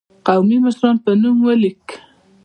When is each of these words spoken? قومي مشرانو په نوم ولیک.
قومي 0.27 0.57
مشرانو 0.65 1.03
په 1.03 1.11
نوم 1.21 1.37
ولیک. 1.45 1.85